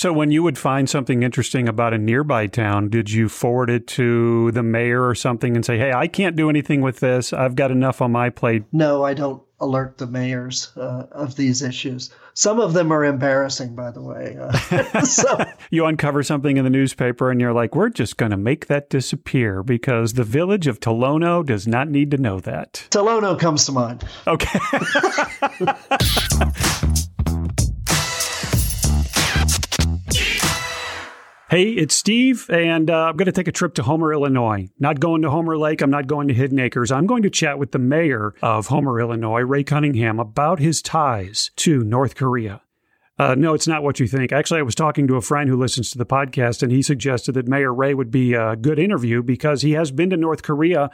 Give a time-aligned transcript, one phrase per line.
[0.00, 3.86] So, when you would find something interesting about a nearby town, did you forward it
[3.88, 7.34] to the mayor or something and say, hey, I can't do anything with this.
[7.34, 8.64] I've got enough on my plate?
[8.72, 12.08] No, I don't alert the mayors uh, of these issues.
[12.32, 14.38] Some of them are embarrassing, by the way.
[14.40, 18.38] Uh, so you uncover something in the newspaper and you're like, we're just going to
[18.38, 22.86] make that disappear because the village of Tolono does not need to know that.
[22.88, 24.02] Tolono comes to mind.
[24.26, 24.58] Okay.
[31.50, 34.68] Hey, it's Steve, and uh, I'm going to take a trip to Homer, Illinois.
[34.78, 35.80] Not going to Homer Lake.
[35.80, 36.92] I'm not going to Hidden Acres.
[36.92, 41.50] I'm going to chat with the mayor of Homer, Illinois, Ray Cunningham, about his ties
[41.56, 42.62] to North Korea.
[43.18, 44.30] Uh, no, it's not what you think.
[44.30, 47.32] Actually, I was talking to a friend who listens to the podcast, and he suggested
[47.32, 50.88] that Mayor Ray would be a good interview because he has been to North Korea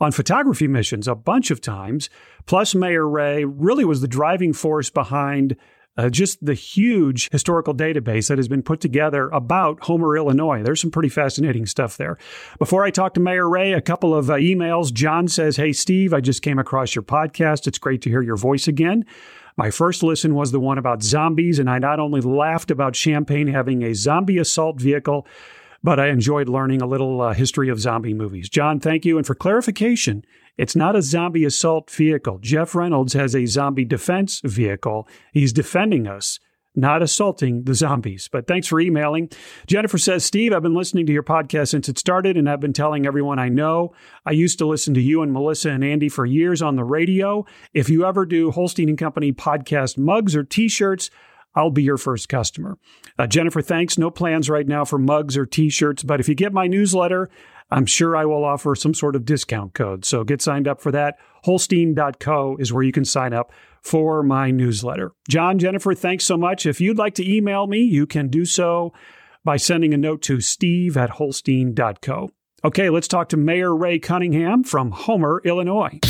[0.00, 2.08] on photography missions a bunch of times.
[2.46, 5.54] Plus, Mayor Ray really was the driving force behind
[5.98, 10.62] uh, just the huge historical database that has been put together about Homer, Illinois.
[10.62, 12.16] There's some pretty fascinating stuff there.
[12.58, 14.92] Before I talk to Mayor Ray, a couple of uh, emails.
[14.92, 17.66] John says, Hey, Steve, I just came across your podcast.
[17.66, 19.04] It's great to hear your voice again.
[19.56, 23.48] My first listen was the one about zombies, and I not only laughed about Champaign
[23.48, 25.26] having a zombie assault vehicle,
[25.82, 28.48] but I enjoyed learning a little uh, history of zombie movies.
[28.48, 29.16] John, thank you.
[29.16, 30.24] And for clarification,
[30.58, 32.38] it's not a zombie assault vehicle.
[32.40, 35.08] Jeff Reynolds has a zombie defense vehicle.
[35.32, 36.40] He's defending us,
[36.74, 38.28] not assaulting the zombies.
[38.30, 39.30] But thanks for emailing.
[39.68, 42.72] Jennifer says, Steve, I've been listening to your podcast since it started, and I've been
[42.72, 43.94] telling everyone I know.
[44.26, 47.46] I used to listen to you and Melissa and Andy for years on the radio.
[47.72, 51.08] If you ever do Holstein and Company podcast mugs or t shirts,
[51.54, 52.78] I'll be your first customer.
[53.18, 53.98] Uh, Jennifer, thanks.
[53.98, 57.30] No plans right now for mugs or t shirts, but if you get my newsletter,
[57.70, 60.04] I'm sure I will offer some sort of discount code.
[60.04, 61.16] So get signed up for that.
[61.44, 63.52] Holstein.co is where you can sign up
[63.82, 65.12] for my newsletter.
[65.28, 66.66] John, Jennifer, thanks so much.
[66.66, 68.92] If you'd like to email me, you can do so
[69.44, 72.30] by sending a note to steve at holstein.co.
[72.64, 76.00] Okay, let's talk to Mayor Ray Cunningham from Homer, Illinois.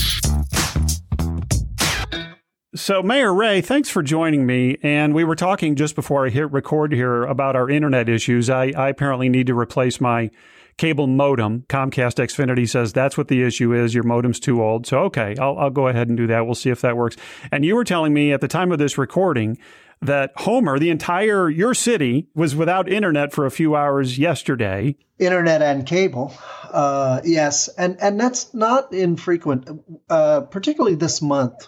[2.74, 4.78] So, Mayor Ray, thanks for joining me.
[4.82, 8.48] And we were talking just before I hit record here about our internet issues.
[8.48, 10.30] I, I apparently need to replace my
[10.78, 11.64] cable modem.
[11.68, 13.94] Comcast Xfinity says that's what the issue is.
[13.94, 14.86] Your modem's too old.
[14.86, 16.46] So, okay, I'll, I'll go ahead and do that.
[16.46, 17.16] We'll see if that works.
[17.52, 19.58] And you were telling me at the time of this recording
[20.00, 24.96] that Homer, the entire your city, was without internet for a few hours yesterday.
[25.18, 26.32] Internet and cable,
[26.70, 29.68] uh, yes, and and that's not infrequent,
[30.08, 31.66] uh, particularly this month.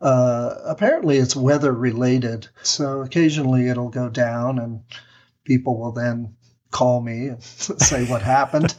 [0.00, 2.48] Uh, apparently, it's weather related.
[2.62, 4.80] So occasionally it'll go down, and
[5.44, 6.34] people will then
[6.70, 8.74] call me and say what happened.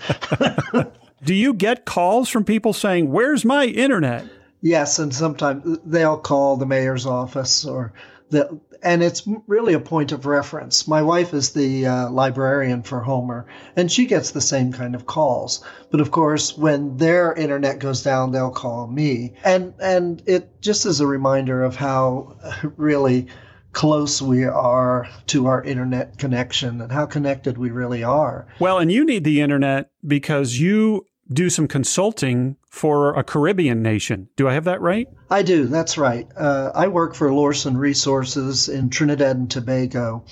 [1.23, 4.25] Do you get calls from people saying, Where's my internet?
[4.61, 7.94] Yes, and sometimes they'll call the mayor's office or
[8.29, 10.88] the, and it's really a point of reference.
[10.88, 13.45] My wife is the uh, librarian for Homer,
[13.75, 15.63] and she gets the same kind of calls.
[15.91, 20.85] But of course, when their internet goes down, they'll call me, and and it just
[20.85, 22.38] is a reminder of how
[22.77, 23.27] really
[23.72, 28.47] close we are to our internet connection and how connected we really are.
[28.59, 34.30] Well, and you need the internet because you do some consulting for a Caribbean nation.
[34.35, 35.07] Do I have that right?
[35.30, 35.66] I do.
[35.66, 36.28] That's right.
[36.35, 40.25] Uh, I work for Lorson Resources in Trinidad and Tobago.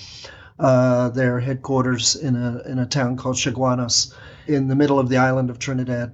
[0.58, 4.12] Uh, their headquarters in a in a town called Chaguanas,
[4.48, 6.12] in the middle of the island of Trinidad,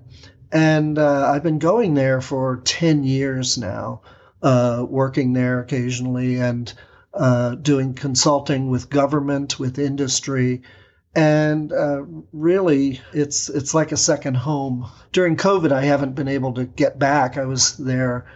[0.52, 4.02] and uh, I've been going there for ten years now,
[4.42, 6.70] uh, working there occasionally and
[7.14, 10.62] uh, doing consulting with government, with industry,
[11.14, 12.02] and uh,
[12.32, 14.90] really it's it's like a second home.
[15.12, 17.36] During covid i haven't been able to get back.
[17.36, 18.26] I was there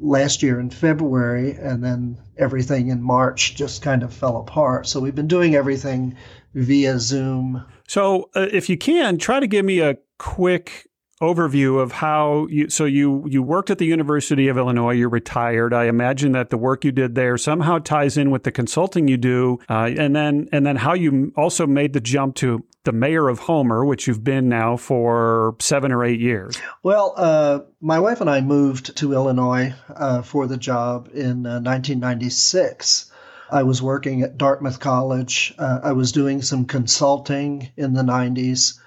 [0.00, 4.86] last year in february and then everything in march just kind of fell apart.
[4.86, 6.16] So we've been doing everything
[6.54, 7.64] via zoom.
[7.88, 10.87] So uh, if you can try to give me a quick
[11.20, 15.74] overview of how you so you you worked at the University of Illinois you're retired.
[15.74, 19.16] I imagine that the work you did there somehow ties in with the consulting you
[19.16, 23.28] do uh, and then and then how you also made the jump to the mayor
[23.28, 26.58] of Homer which you've been now for 7 or 8 years.
[26.82, 33.10] Well uh, my wife and I moved to Illinois uh, for the job in 1996
[33.10, 33.14] uh,
[33.50, 35.54] I was working at Dartmouth College.
[35.58, 38.78] Uh, I was doing some consulting in the 90s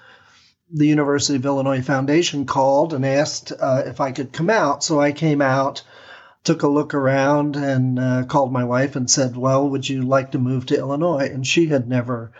[0.72, 4.82] the University of Illinois Foundation called and asked uh, if I could come out.
[4.82, 5.82] So I came out,
[6.44, 10.32] took a look around, and uh, called my wife and said, Well, would you like
[10.32, 11.30] to move to Illinois?
[11.32, 12.32] And she had never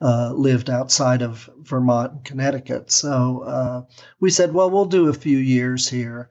[0.00, 2.92] uh, lived outside of Vermont and Connecticut.
[2.92, 3.82] So uh,
[4.20, 6.28] we said, Well, we'll do a few years here.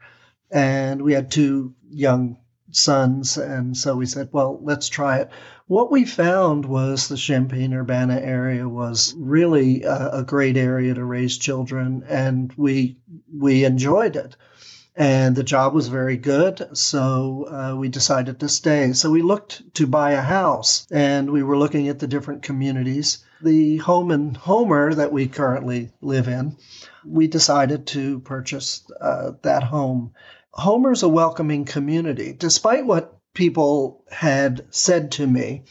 [0.52, 2.38] And we had two young
[2.78, 3.38] sons.
[3.38, 5.30] And so we said, well, let's try it.
[5.68, 11.04] What we found was the Champaign Urbana area was really a, a great area to
[11.04, 12.98] raise children, and we
[13.34, 14.38] we enjoyed it.
[14.96, 18.94] And the job was very good, so uh, we decided to stay.
[18.94, 23.20] So we looked to buy a house, and we were looking at the different communities.
[23.44, 26.56] The home in Homer that we currently live in,
[27.06, 30.14] we decided to purchase uh, that home.
[30.58, 35.64] Homer's a welcoming community, despite what people had said to me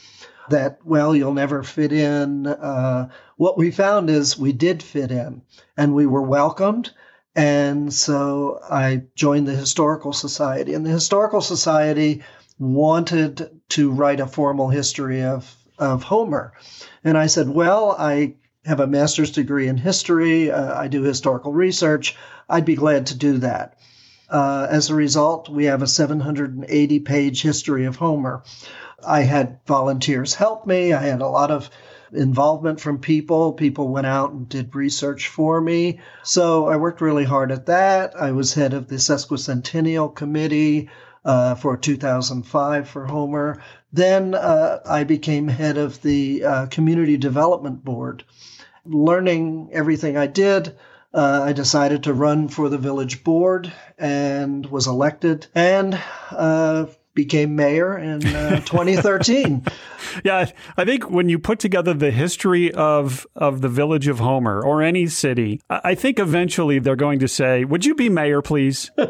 [0.49, 2.47] that, well, you'll never fit in.
[2.47, 5.41] Uh, what we found is we did fit in
[5.75, 6.91] and we were welcomed.
[7.35, 10.73] And so I joined the Historical Society.
[10.73, 12.23] And the Historical Society
[12.57, 16.53] wanted to write a formal history of, of Homer.
[17.03, 18.35] And I said, well, I
[18.65, 22.15] have a master's degree in history, uh, I do historical research.
[22.49, 23.76] I'd be glad to do that.
[24.29, 28.43] Uh, as a result, we have a 780 page history of Homer.
[29.05, 30.93] I had volunteers help me.
[30.93, 31.69] I had a lot of
[32.11, 33.53] involvement from people.
[33.53, 35.99] People went out and did research for me.
[36.23, 38.19] So I worked really hard at that.
[38.19, 40.89] I was head of the Sesquicentennial Committee
[41.25, 43.61] uh, for 2005 for Homer.
[43.91, 48.23] Then uh, I became head of the uh, Community Development Board.
[48.85, 50.75] Learning everything I did,
[51.17, 55.99] uh, I decided to run for the village board and was elected and
[56.29, 56.85] uh,
[57.15, 59.65] became mayor in uh, 2013.
[60.23, 64.63] yeah, I think when you put together the history of of the village of Homer
[64.63, 68.91] or any city, I think eventually they're going to say, "Would you be mayor, please?"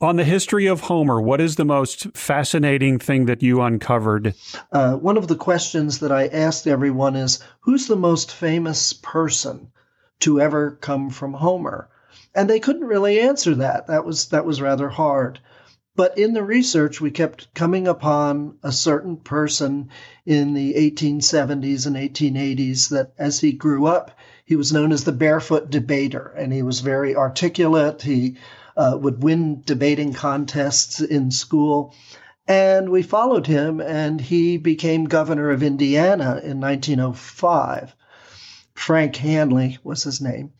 [0.00, 4.34] On the history of Homer, what is the most fascinating thing that you uncovered?
[4.70, 9.72] Uh, one of the questions that I asked everyone is Who's the most famous person
[10.20, 11.88] to ever come from Homer?
[12.34, 13.86] And they couldn't really answer that.
[13.88, 15.40] That was that was rather hard.
[15.96, 19.90] But in the research, we kept coming upon a certain person
[20.26, 24.10] in the 1870s and 1880s that as he grew up,
[24.44, 28.02] he was known as the barefoot debater, and he was very articulate.
[28.02, 28.36] He
[28.76, 31.94] uh, would win debating contests in school.
[32.48, 37.94] And we followed him, and he became governor of Indiana in 1905.
[38.74, 40.52] Frank Hanly was his name.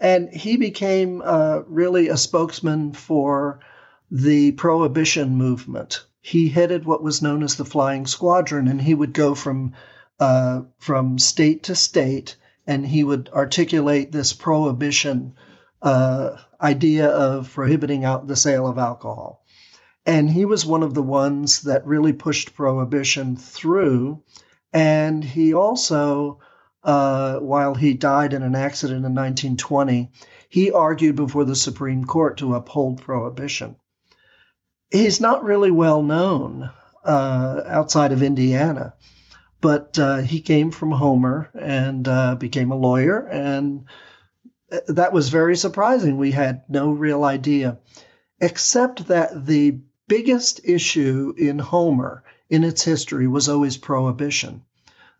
[0.00, 3.60] And he became uh, really a spokesman for
[4.10, 6.04] the prohibition movement.
[6.20, 9.74] He headed what was known as the Flying Squadron, and he would go from
[10.18, 12.36] uh, from state to state,
[12.66, 15.34] and he would articulate this prohibition
[15.82, 19.44] uh, idea of prohibiting out the sale of alcohol.
[20.06, 24.22] And he was one of the ones that really pushed prohibition through.
[24.72, 26.40] And he also
[26.86, 30.08] uh, while he died in an accident in 1920,
[30.48, 33.74] he argued before the Supreme Court to uphold prohibition.
[34.90, 36.70] He's not really well known
[37.04, 38.94] uh, outside of Indiana,
[39.60, 43.86] but uh, he came from Homer and uh, became a lawyer, and
[44.70, 46.16] uh, that was very surprising.
[46.16, 47.78] We had no real idea,
[48.40, 54.62] except that the biggest issue in Homer in its history was always prohibition.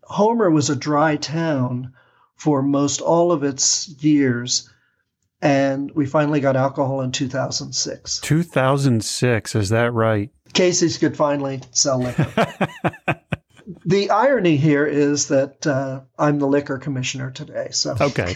[0.07, 1.93] Homer was a dry town
[2.35, 4.69] for most all of its years.
[5.41, 8.19] And we finally got alcohol in 2006.
[8.21, 10.31] 2006, is that right?
[10.53, 12.25] Casey's could finally sell liquor.
[13.85, 17.67] the irony here is that uh, I'm the liquor commissioner today.
[17.71, 18.35] So okay,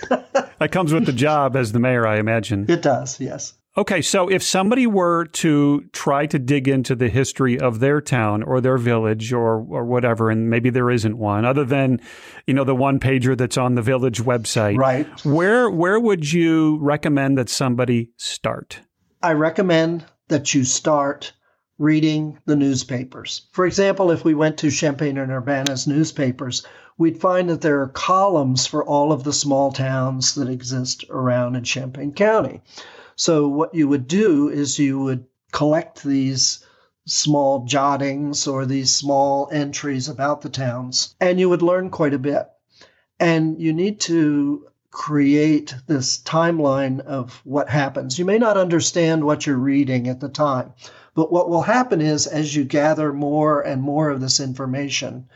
[0.59, 2.69] that comes with the job as the mayor, I imagine.
[2.69, 3.53] It does, yes.
[3.77, 8.43] Okay, so if somebody were to try to dig into the history of their town
[8.43, 12.01] or their village or or whatever, and maybe there isn't one other than,
[12.45, 15.07] you know, the one pager that's on the village website, right?
[15.23, 18.81] Where where would you recommend that somebody start?
[19.23, 21.31] I recommend that you start
[21.77, 23.47] reading the newspapers.
[23.53, 26.65] For example, if we went to Champaign and Urbana's newspapers,
[26.97, 31.55] we'd find that there are columns for all of the small towns that exist around
[31.55, 32.61] in Champaign County.
[33.21, 36.65] So what you would do is you would collect these
[37.05, 42.17] small jottings or these small entries about the towns, and you would learn quite a
[42.17, 42.47] bit.
[43.19, 48.17] And you need to create this timeline of what happens.
[48.17, 50.73] You may not understand what you're reading at the time,
[51.13, 55.27] but what will happen is as you gather more and more of this information,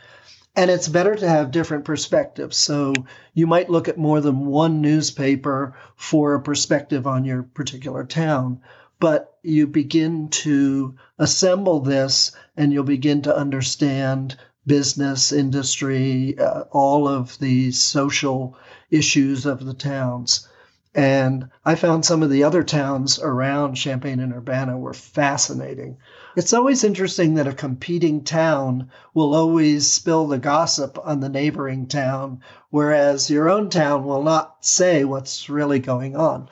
[0.56, 2.56] and it's better to have different perspectives.
[2.56, 2.94] So
[3.34, 8.60] you might look at more than one newspaper for a perspective on your particular town,
[8.98, 14.36] but you begin to assemble this and you'll begin to understand
[14.66, 18.56] business, industry, uh, all of the social
[18.90, 20.48] issues of the towns.
[20.94, 25.98] And I found some of the other towns around Champaign and Urbana were fascinating.
[26.36, 31.86] It's always interesting that a competing town will always spill the gossip on the neighboring
[31.86, 36.50] town, whereas your own town will not say what's really going on.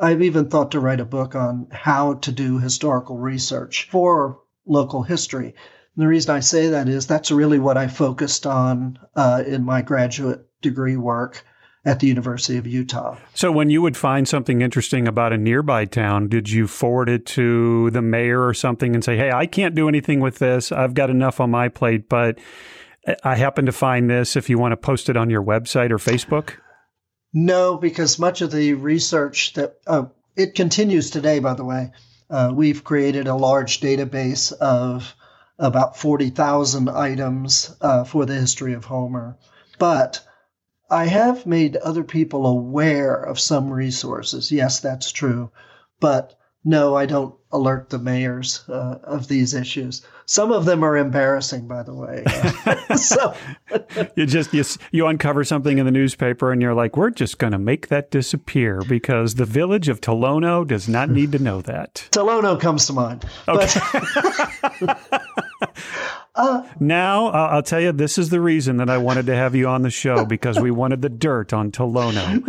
[0.00, 5.04] I've even thought to write a book on how to do historical research for local
[5.04, 5.54] history.
[5.94, 9.62] And the reason I say that is that's really what I focused on uh, in
[9.62, 11.44] my graduate degree work
[11.84, 13.16] at the University of Utah.
[13.34, 17.24] So, when you would find something interesting about a nearby town, did you forward it
[17.26, 20.72] to the mayor or something and say, hey, I can't do anything with this.
[20.72, 22.38] I've got enough on my plate, but
[23.24, 25.98] I happen to find this if you want to post it on your website or
[25.98, 26.54] Facebook?
[27.32, 30.06] No, because much of the research that uh,
[30.36, 31.92] it continues today, by the way.
[32.28, 35.14] Uh, we've created a large database of
[35.58, 39.36] about 40,000 items uh, for the history of Homer.
[39.78, 40.20] But
[40.90, 44.50] I have made other people aware of some resources.
[44.50, 45.50] Yes, that's true.
[46.00, 50.02] But no, I don't alert the mayors uh, of these issues.
[50.26, 52.24] Some of them are embarrassing, by the way.
[52.96, 53.34] so
[54.16, 57.52] you just you, you uncover something in the newspaper and you're like, we're just going
[57.52, 62.08] to make that disappear because the village of Tolono does not need to know that.
[62.10, 63.24] Tolono comes to mind.
[63.48, 63.80] Okay.
[64.80, 65.00] But,
[66.32, 69.54] Uh, now uh, I'll tell you, this is the reason that I wanted to have
[69.54, 72.40] you on the show because we wanted the dirt on Tolono.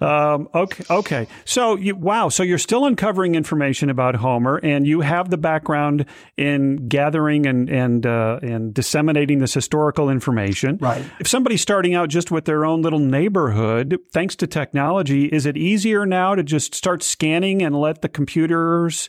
[0.00, 1.26] Um, okay, okay.
[1.44, 6.06] So you, wow, so you're still uncovering information about Homer, and you have the background
[6.36, 10.78] in gathering and and uh, and disseminating this historical information.
[10.80, 11.04] Right.
[11.18, 15.56] If somebody's starting out just with their own little neighborhood, thanks to technology, is it
[15.56, 19.08] easier now to just start scanning and let the computers?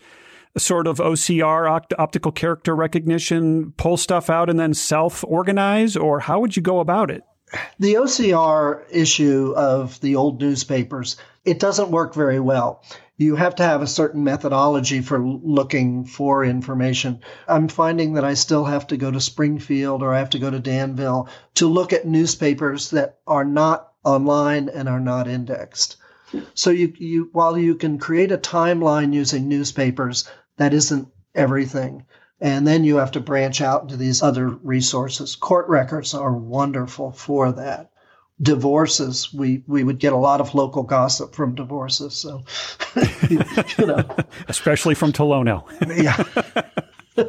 [0.57, 5.95] Sort of OCR, opt- optical character recognition, pull stuff out and then self organize?
[5.95, 7.23] Or how would you go about it?
[7.79, 12.83] The OCR issue of the old newspapers, it doesn't work very well.
[13.17, 17.19] You have to have a certain methodology for looking for information.
[17.47, 20.49] I'm finding that I still have to go to Springfield or I have to go
[20.49, 25.97] to Danville to look at newspapers that are not online and are not indexed.
[26.53, 32.05] So you, you while you can create a timeline using newspapers, that isn't everything.
[32.41, 35.35] And then you have to branch out into these other resources.
[35.35, 37.91] Court records are wonderful for that.
[38.41, 42.15] Divorces, we, we would get a lot of local gossip from divorces.
[42.15, 42.43] So,
[43.29, 44.05] you know,
[44.47, 45.65] especially from Tolono.
[47.17, 47.25] yeah.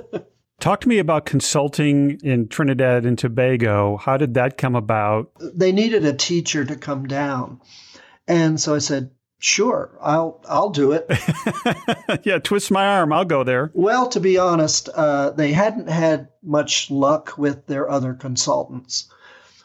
[0.60, 3.96] Talk to me about consulting in Trinidad and Tobago.
[3.96, 5.32] How did that come about?
[5.40, 7.60] They needed a teacher to come down.
[8.30, 9.10] And so I said,
[9.40, 11.10] Sure, I'll I'll do it.
[12.24, 13.10] yeah, twist my arm.
[13.10, 13.70] I'll go there.
[13.72, 19.06] Well, to be honest, uh, they hadn't had much luck with their other consultants,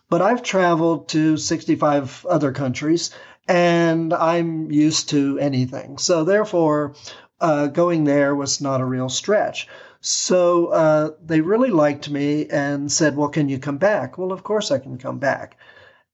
[0.09, 3.11] but I've traveled to 65 other countries,
[3.49, 5.97] and I'm used to anything.
[5.97, 6.95] So therefore,
[7.41, 9.67] uh, going there was not a real stretch.
[9.99, 14.43] So uh, they really liked me and said, "Well, can you come back?" Well, of
[14.43, 15.57] course I can come back.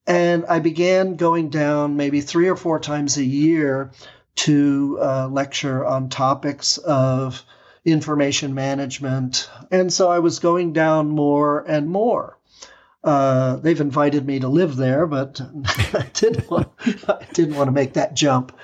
[0.07, 3.91] And I began going down maybe three or four times a year
[4.35, 7.43] to uh, lecture on topics of
[7.85, 9.49] information management.
[9.69, 12.37] And so I was going down more and more.
[13.03, 16.69] Uh, they've invited me to live there, but I didn't want,
[17.07, 18.57] I didn't want to make that jump.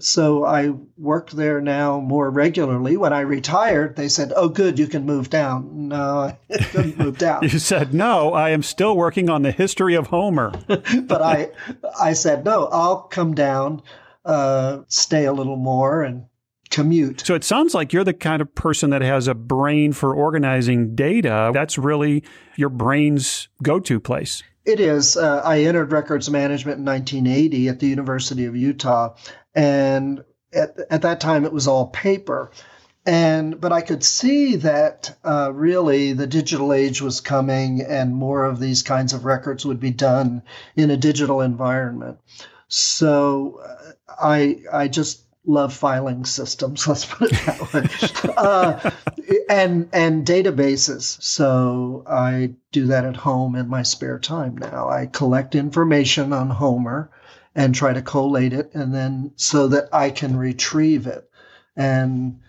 [0.00, 2.96] So I work there now more regularly.
[2.96, 6.38] When I retired, they said, "Oh, good, you can move down." No, I
[6.70, 7.42] couldn't move down.
[7.42, 11.50] you said, "No, I am still working on the history of Homer." but I,
[12.00, 13.82] I said, "No, I'll come down,
[14.24, 16.26] uh, stay a little more, and
[16.72, 17.24] commute.
[17.24, 20.94] So it sounds like you're the kind of person that has a brain for organizing
[20.96, 21.50] data.
[21.54, 22.24] That's really
[22.56, 24.42] your brain's go to place.
[24.64, 25.16] It is.
[25.16, 29.14] Uh, I entered records management in 1980 at the University of Utah.
[29.54, 32.50] And at, at that time, it was all paper.
[33.04, 38.44] And but I could see that uh, really the digital age was coming, and more
[38.44, 40.42] of these kinds of records would be done
[40.76, 42.18] in a digital environment.
[42.68, 46.86] So uh, I I just love filing systems.
[46.86, 48.32] Let's put it that way.
[48.36, 48.90] uh,
[49.52, 51.22] and and databases.
[51.22, 54.88] So I do that at home in my spare time now.
[54.88, 57.10] I collect information on Homer
[57.54, 61.28] and try to collate it, and then so that I can retrieve it.
[61.76, 62.40] And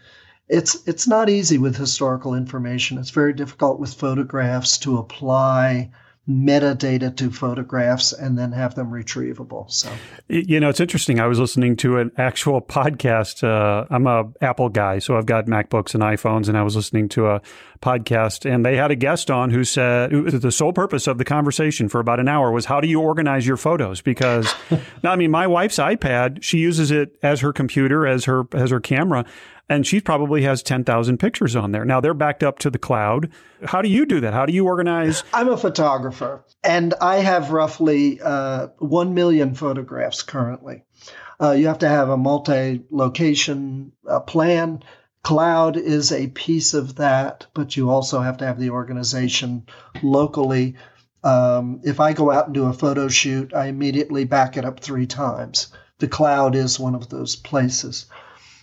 [0.48, 2.98] it's it's not easy with historical information.
[2.98, 5.92] It's very difficult with photographs to apply
[6.30, 9.70] metadata to photographs and then have them retrievable.
[9.70, 9.92] So,
[10.30, 11.20] you know, it's interesting.
[11.20, 13.44] I was listening to an actual podcast.
[13.44, 17.10] Uh, I'm a Apple guy, so I've got MacBooks and iPhones, and I was listening
[17.10, 17.42] to a
[17.82, 21.90] podcast, and they had a guest on who said the sole purpose of the conversation
[21.90, 24.00] for about an hour was how do you organize your photos?
[24.00, 24.54] Because,
[25.04, 28.70] now, I mean, my wife's iPad, she uses it as her computer, as her as
[28.70, 29.26] her camera.
[29.70, 31.86] And she probably has 10,000 pictures on there.
[31.86, 33.30] Now they're backed up to the cloud.
[33.66, 34.34] How do you do that?
[34.34, 35.24] How do you organize?
[35.34, 40.84] I'm a photographer, and I have roughly uh, 1 million photographs currently.
[41.42, 44.84] Uh, you have to have a multi location uh, plan.
[45.24, 49.66] Cloud is a piece of that, but you also have to have the organization
[50.02, 50.76] locally.
[51.24, 54.82] Um, if I go out and do a photo shoot, I immediately back it up
[54.82, 55.68] three times.
[56.00, 58.08] The cloud is one of those places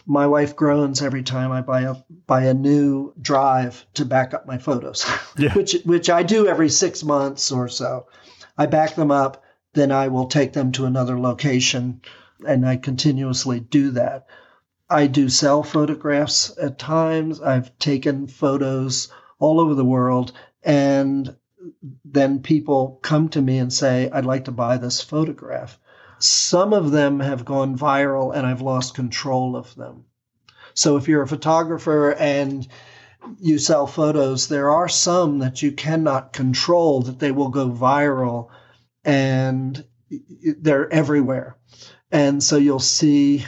[0.06, 4.46] my wife groans every time I buy a buy a new drive to back up
[4.46, 5.04] my photos,
[5.36, 5.52] yeah.
[5.56, 8.06] which which I do every six months or so.
[8.56, 9.42] I back them up,
[9.74, 12.00] then I will take them to another location,
[12.46, 14.26] and I continuously do that.
[14.88, 17.40] I do sell photographs at times.
[17.40, 21.36] I've taken photos all over the world, and
[22.04, 25.78] then people come to me and say, "I'd like to buy this photograph."
[26.20, 30.04] Some of them have gone viral and I've lost control of them.
[30.74, 32.66] So if you're a photographer and
[33.38, 38.48] you sell photos, there are some that you cannot control that they will go viral
[39.04, 39.84] and
[40.58, 41.56] they're everywhere.
[42.10, 43.46] And so you'll see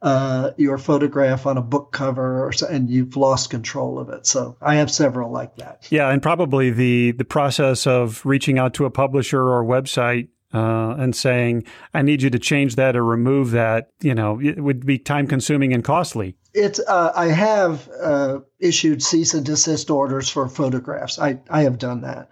[0.00, 4.26] uh, your photograph on a book cover or, and you've lost control of it.
[4.26, 5.86] So I have several like that.
[5.90, 10.94] Yeah, and probably the the process of reaching out to a publisher or website uh,
[10.98, 14.86] and saying, I need you to change that or remove that, you know, it would
[14.86, 16.36] be time consuming and costly.
[16.54, 21.18] It's, uh, I have uh, issued cease and desist orders for photographs.
[21.18, 22.30] I, I have done that.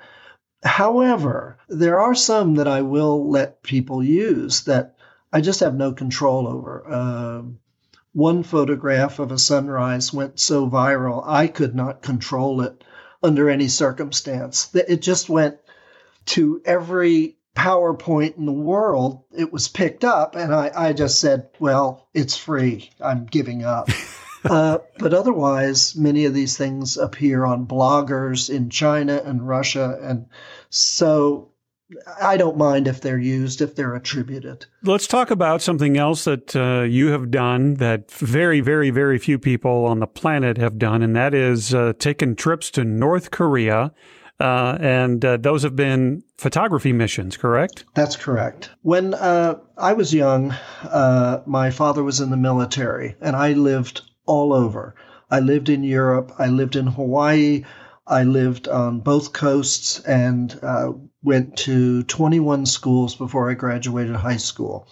[0.64, 4.96] However, there are some that I will let people use that
[5.32, 6.92] I just have no control over.
[6.92, 7.58] Um,
[8.12, 12.82] one photograph of a sunrise went so viral, I could not control it
[13.22, 14.74] under any circumstance.
[14.74, 15.58] It just went
[16.26, 21.48] to every PowerPoint in the world, it was picked up, and I, I just said,
[21.58, 22.90] well, it's free.
[23.00, 23.88] I'm giving up.
[24.44, 29.98] uh, but otherwise, many of these things appear on bloggers in China and Russia.
[30.02, 30.26] And
[30.68, 31.50] so
[32.20, 34.66] I don't mind if they're used, if they're attributed.
[34.82, 39.38] Let's talk about something else that uh, you have done that very, very, very few
[39.38, 43.92] people on the planet have done, and that is uh, taken trips to North Korea
[44.40, 47.84] uh, and uh, those have been photography missions, correct?
[47.94, 48.70] That's correct.
[48.82, 54.02] When uh, I was young, uh, my father was in the military, and I lived
[54.26, 54.94] all over.
[55.30, 57.64] I lived in Europe, I lived in Hawaii,
[58.08, 60.92] I lived on both coasts, and uh,
[61.24, 64.86] went to 21 schools before I graduated high school.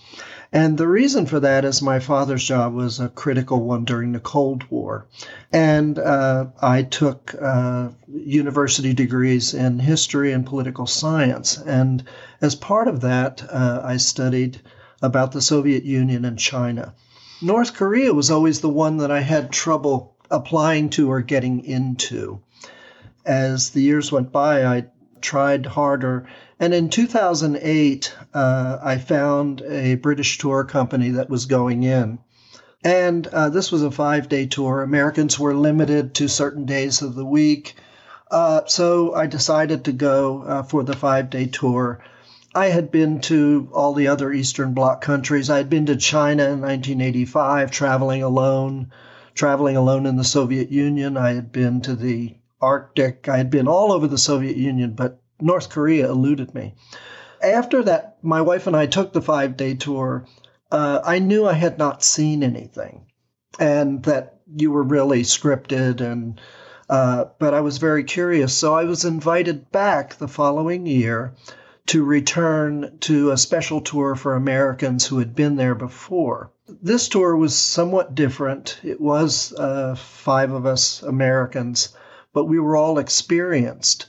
[0.53, 4.21] And the reason for that is my father's job was a critical one during the
[4.21, 5.07] Cold War.
[5.53, 11.57] And uh, I took uh, university degrees in history and political science.
[11.57, 12.03] And
[12.41, 14.61] as part of that, uh, I studied
[15.03, 16.95] about the Soviet Union and China.
[17.43, 22.41] North Korea was always the one that I had trouble applying to or getting into.
[23.25, 24.87] As the years went by, I
[25.21, 26.27] tried harder
[26.61, 32.21] and in 2008, uh, I found a British tour company that was going in.
[32.85, 34.83] And uh, this was a five day tour.
[34.83, 37.75] Americans were limited to certain days of the week.
[38.31, 42.05] Uh, so I decided to go uh, for the five day tour.
[42.55, 45.51] I had been to all the other Eastern Bloc countries.
[45.51, 48.93] I had been to China in 1985, traveling alone,
[49.35, 51.17] traveling alone in the Soviet Union.
[51.17, 53.29] I had been to the Arctic.
[53.29, 56.75] I had been all over the Soviet Union, but North Korea eluded me.
[57.43, 60.25] After that, my wife and I took the five day tour.
[60.71, 63.07] Uh, I knew I had not seen anything
[63.59, 66.41] and that you were really scripted and
[66.89, 68.55] uh, but I was very curious.
[68.55, 71.35] So I was invited back the following year
[71.87, 76.51] to return to a special tour for Americans who had been there before.
[76.69, 78.81] This tour was somewhat different.
[78.83, 81.95] It was uh, five of us Americans,
[82.35, 84.07] but we were all experienced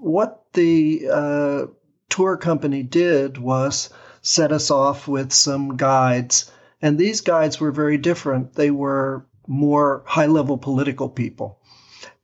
[0.00, 1.66] what the uh,
[2.08, 3.90] tour company did was
[4.22, 6.50] set us off with some guides,
[6.80, 8.54] and these guides were very different.
[8.54, 11.58] They were more high level political people.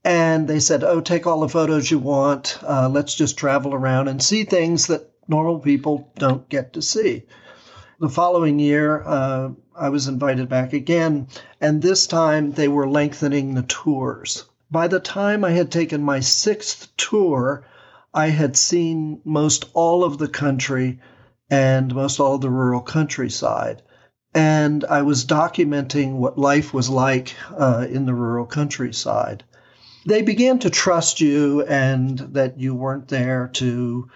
[0.04, 2.58] And they said, Oh, take all the photos you want.
[2.62, 7.24] Uh, let's just travel around and see things that normal people don't get to see.
[7.98, 11.28] The following year, uh, I was invited back again,
[11.60, 14.44] and this time they were lengthening the tours.
[14.70, 17.64] By the time I had taken my sixth tour,
[18.12, 20.98] I had seen most all of the country
[21.48, 23.82] and most all the rural countryside.
[24.34, 29.44] And I was documenting what life was like uh, in the rural countryside.
[30.04, 34.08] They began to trust you and that you weren't there to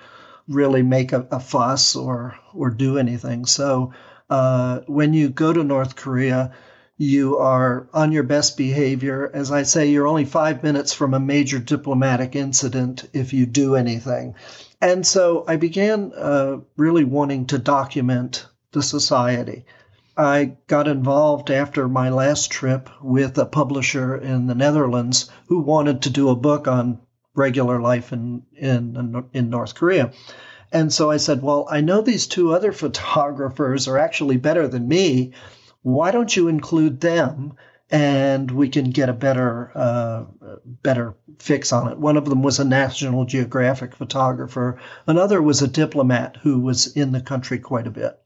[0.49, 3.47] really make a, a fuss or, or do anything.
[3.47, 3.93] So
[4.29, 6.53] uh, when you go to North Korea,
[7.03, 9.31] You are on your best behavior.
[9.33, 13.75] As I say, you're only five minutes from a major diplomatic incident if you do
[13.75, 14.35] anything.
[14.83, 19.65] And so I began uh, really wanting to document the society.
[20.15, 26.03] I got involved after my last trip with a publisher in the Netherlands who wanted
[26.03, 26.99] to do a book on
[27.35, 30.13] regular life in in in North Korea.
[30.71, 34.87] And so I said, "Well, I know these two other photographers are actually better than
[34.87, 35.33] me.
[35.83, 37.55] Why don't you include them?"
[37.93, 40.25] And we can get a better, uh,
[40.65, 41.99] better fix on it.
[41.99, 44.79] One of them was a National Geographic photographer.
[45.07, 48.17] Another was a diplomat who was in the country quite a bit.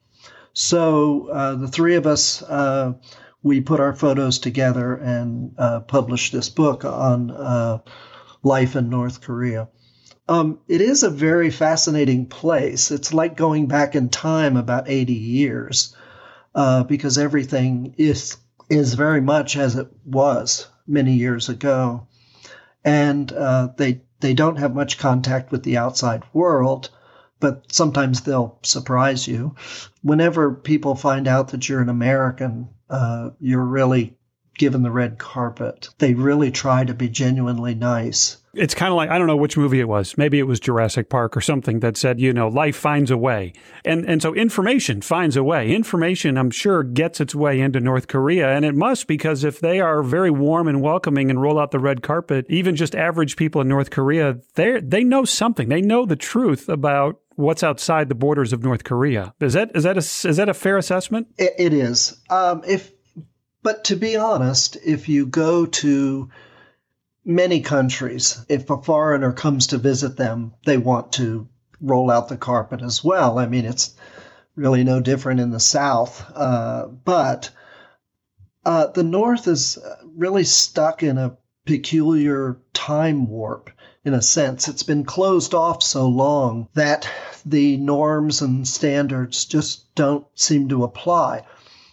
[0.52, 2.94] So uh, the three of us, uh,
[3.42, 7.78] we put our photos together and uh, published this book on uh,
[8.42, 9.68] life in North Korea.
[10.28, 12.90] Um, it is a very fascinating place.
[12.90, 15.94] It's like going back in time about 80 years
[16.54, 18.36] uh, because everything is
[18.70, 22.06] is very much as it was many years ago,
[22.84, 26.90] and uh, they they don't have much contact with the outside world
[27.44, 29.54] but sometimes they'll surprise you.
[30.00, 34.16] Whenever people find out that you're an American, uh, you're really
[34.56, 35.90] given the red carpet.
[35.98, 38.38] They really try to be genuinely nice.
[38.56, 40.16] It's kind of like I don't know which movie it was.
[40.16, 43.52] Maybe it was Jurassic Park or something that said, you know, life finds a way.
[43.84, 45.74] And and so information finds a way.
[45.74, 49.80] Information I'm sure gets its way into North Korea and it must because if they
[49.80, 53.60] are very warm and welcoming and roll out the red carpet, even just average people
[53.60, 55.68] in North Korea, they they know something.
[55.68, 59.34] They know the truth about what's outside the borders of North Korea.
[59.40, 61.28] Is that is that a is that a fair assessment?
[61.38, 62.20] it, it is.
[62.30, 62.92] Um, if,
[63.62, 66.30] but to be honest, if you go to
[67.24, 71.48] many countries, if a foreigner comes to visit them, they want to
[71.80, 73.38] roll out the carpet as well.
[73.38, 73.94] I mean, it's
[74.56, 77.50] really no different in the South, uh, but
[78.64, 79.78] uh, the North is
[80.16, 83.70] really stuck in a peculiar time warp
[84.04, 84.68] in a sense.
[84.68, 87.08] It's been closed off so long that
[87.46, 91.42] the norms and standards just don't seem to apply.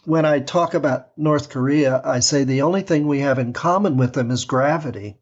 [0.04, 3.98] When I talk about North Korea, I say the only thing we have in common
[3.98, 5.18] with them is gravity.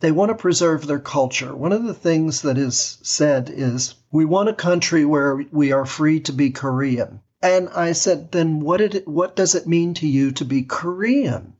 [0.00, 1.54] They want to preserve their culture.
[1.56, 5.86] One of the things that is said is, we want a country where we are
[5.86, 7.20] free to be Korean.
[7.42, 10.62] And I said, then what did it, what does it mean to you to be
[10.62, 11.54] Korean?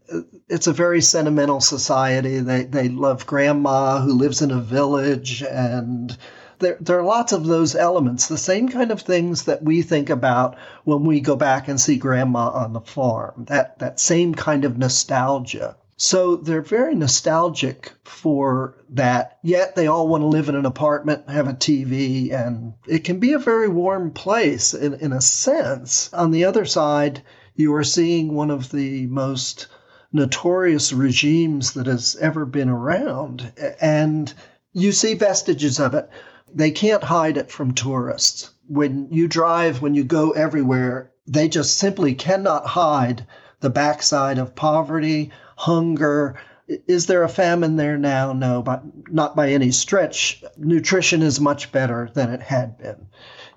[0.49, 2.40] It's a very sentimental society.
[2.40, 6.16] They they love grandma who lives in a village, and
[6.59, 8.29] there there are lots of those elements.
[8.29, 11.96] The same kind of things that we think about when we go back and see
[11.96, 13.46] grandma on the farm.
[13.49, 15.77] That that same kind of nostalgia.
[15.98, 21.30] So they're very nostalgic for that, yet they all want to live in an apartment,
[21.30, 26.11] have a TV, and it can be a very warm place in, in a sense.
[26.12, 27.22] On the other side,
[27.54, 29.68] you are seeing one of the most
[30.12, 34.35] notorious regimes that has ever been around, and
[34.74, 36.11] you see vestiges of it.
[36.54, 38.50] They can't hide it from tourists.
[38.68, 43.26] When you drive, when you go everywhere, they just simply cannot hide
[43.61, 46.38] the backside of poverty hunger.
[46.69, 48.33] Is there a famine there now?
[48.33, 50.42] No, but not by any stretch.
[50.57, 53.07] Nutrition is much better than it had been.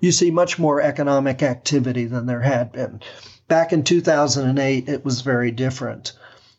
[0.00, 3.00] You see much more economic activity than there had been.
[3.48, 6.12] Back in 2008, it was very different.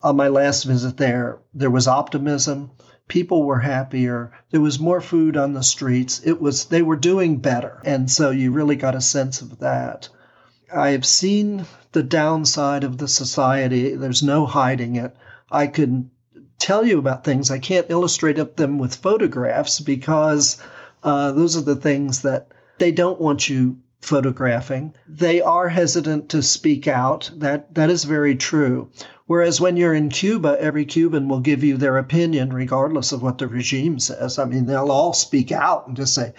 [0.04, 2.72] On my last visit there, there was optimism.
[3.08, 4.32] People were happier.
[4.52, 6.22] There was more food on the streets.
[6.24, 7.82] It was they were doing better.
[7.86, 10.10] And so you really got a sense of that.
[10.74, 13.96] I have seen the downside of the society.
[13.96, 15.16] There's no hiding it.
[15.52, 16.12] I can
[16.58, 17.52] tell you about things.
[17.52, 20.62] I can't illustrate them with photographs because
[21.04, 24.94] uh, those are the things that they don't want you photographing.
[25.08, 27.32] They are hesitant to speak out.
[27.38, 28.90] That that is very true.
[29.28, 33.38] Whereas when you're in Cuba, every Cuban will give you their opinion regardless of what
[33.38, 34.40] the regime says.
[34.40, 36.34] I mean, they'll all speak out and just say,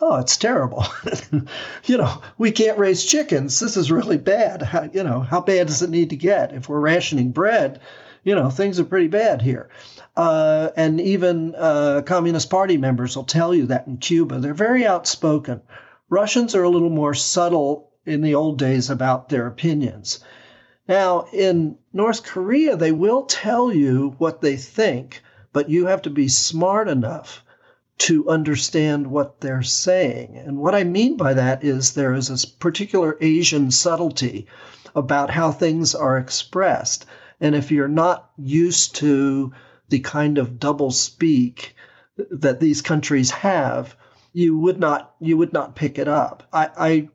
[0.00, 0.86] "Oh, it's terrible."
[1.84, 3.60] you know, we can't raise chickens.
[3.60, 4.62] This is really bad.
[4.62, 6.54] How, you know, how bad does it need to get?
[6.54, 7.80] If we're rationing bread,
[8.24, 9.68] you know, things are pretty bad here.
[10.16, 14.38] Uh, and even uh, Communist Party members will tell you that in Cuba.
[14.40, 15.62] They're very outspoken.
[16.08, 20.20] Russians are a little more subtle in the old days about their opinions.
[20.88, 26.10] Now, in North Korea, they will tell you what they think, but you have to
[26.10, 27.44] be smart enough
[27.98, 30.36] to understand what they're saying.
[30.36, 34.46] And what I mean by that is there is a particular Asian subtlety
[34.94, 37.06] about how things are expressed.
[37.40, 39.52] And if you're not used to
[39.88, 41.74] the kind of double speak
[42.30, 43.96] that these countries have,
[44.32, 46.42] you would not you would not pick it up.
[46.52, 47.08] I, I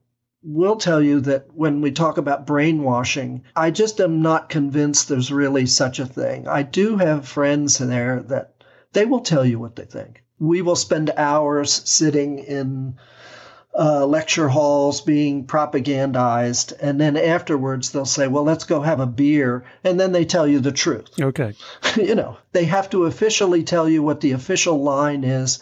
[0.44, 5.32] will tell you that when we talk about brainwashing, I just am not convinced there's
[5.32, 6.48] really such a thing.
[6.48, 10.24] I do have friends there that they will tell you what they think.
[10.40, 12.96] We will spend hours sitting in
[13.78, 19.08] uh, lecture halls being propagandized, and then afterwards they'll say, "Well, let's go have a
[19.08, 21.10] beer," and then they tell you the truth.
[21.20, 21.56] Okay,
[21.96, 25.60] you know, they have to officially tell you what the official line is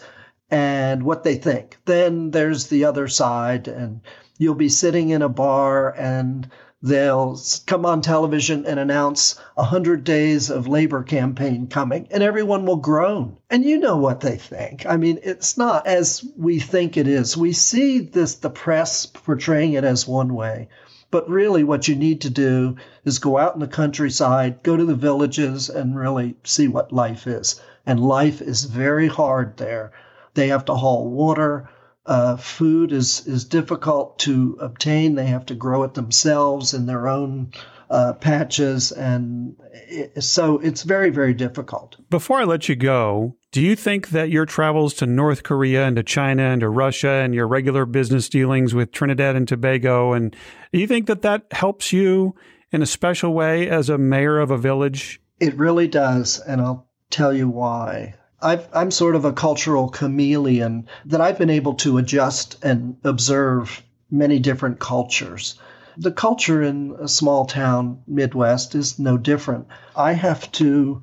[0.50, 1.78] and what they think.
[1.86, 4.00] Then there's the other side, and
[4.38, 6.48] you'll be sitting in a bar and
[6.82, 12.66] they'll come on television and announce a hundred days of labor campaign coming and everyone
[12.66, 13.36] will groan.
[13.48, 14.84] And you know what they think.
[14.84, 17.36] I mean it's not as we think it is.
[17.36, 20.68] We see this the press portraying it as one way.
[21.12, 24.84] But really what you need to do is go out in the countryside go to
[24.84, 27.60] the villages and really see what life is.
[27.86, 29.92] And life is very hard there.
[30.34, 31.68] They have to haul water
[32.06, 35.14] uh, food is is difficult to obtain.
[35.14, 37.52] They have to grow it themselves in their own
[37.90, 41.96] uh, patches, and it, so it's very very difficult.
[42.10, 45.96] Before I let you go, do you think that your travels to North Korea and
[45.96, 50.34] to China and to Russia and your regular business dealings with Trinidad and Tobago, and
[50.72, 52.34] do you think that that helps you
[52.72, 55.20] in a special way as a mayor of a village?
[55.38, 58.14] It really does, and I'll tell you why.
[58.42, 63.82] I am sort of a cultural chameleon that I've been able to adjust and observe
[64.10, 65.58] many different cultures.
[65.96, 69.66] The culture in a small town, Midwest, is no different.
[69.96, 71.02] I have to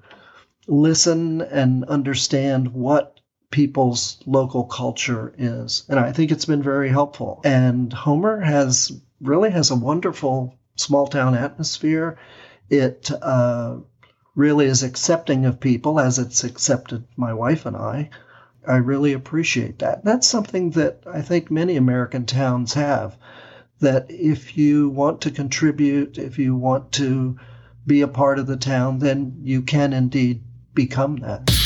[0.67, 3.19] listen and understand what
[3.51, 5.83] people's local culture is.
[5.89, 7.41] And I think it's been very helpful.
[7.43, 12.17] And Homer has really has a wonderful small town atmosphere.
[12.69, 13.77] It uh,
[14.39, 18.09] really is accepting of people as it's accepted my wife and I.
[18.65, 20.05] I really appreciate that.
[20.05, 23.17] That's something that I think many American towns have.
[23.81, 27.37] That if you want to contribute, if you want to
[27.85, 30.41] be a part of the town, then you can indeed
[30.73, 31.58] become that.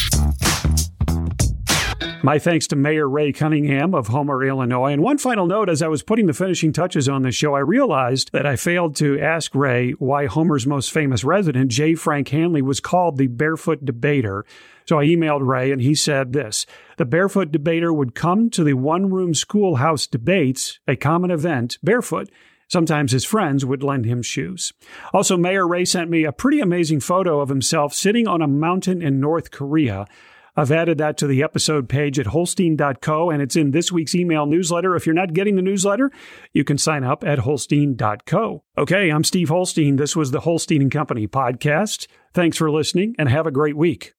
[2.26, 4.94] My thanks to Mayor Ray Cunningham of Homer, Illinois.
[4.94, 7.60] And one final note as I was putting the finishing touches on the show, I
[7.60, 11.96] realized that I failed to ask Ray why Homer's most famous resident, J.
[11.96, 14.46] Frank Hanly, was called the Barefoot Debater.
[14.86, 18.76] So I emailed Ray and he said this The Barefoot Debater would come to the
[18.76, 22.30] one room schoolhouse debates, a common event, barefoot.
[22.70, 24.72] Sometimes his friends would lend him shoes.
[25.14, 29.02] Also, Mayor Ray sent me a pretty amazing photo of himself sitting on a mountain
[29.02, 30.08] in North Korea.
[30.56, 34.46] I've added that to the episode page at holstein.co, and it's in this week's email
[34.46, 34.96] newsletter.
[34.96, 36.12] If you're not getting the newsletter,
[36.52, 38.64] you can sign up at holstein.co.
[38.78, 39.96] Okay, I'm Steve Holstein.
[39.96, 42.08] This was the Holstein and Company podcast.
[42.34, 44.14] Thanks for listening, and have a great week.